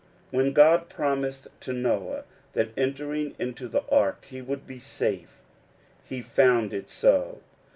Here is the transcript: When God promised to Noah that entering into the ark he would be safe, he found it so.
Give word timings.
When 0.31 0.51
God 0.51 0.89
promised 0.89 1.47
to 1.59 1.73
Noah 1.73 2.23
that 2.53 2.71
entering 2.75 3.35
into 3.37 3.67
the 3.67 3.83
ark 3.91 4.25
he 4.27 4.41
would 4.41 4.65
be 4.65 4.79
safe, 4.79 5.37
he 6.03 6.23
found 6.23 6.73
it 6.73 6.89
so. 6.89 7.41